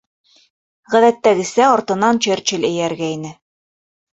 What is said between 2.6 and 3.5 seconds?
эйәргәйне.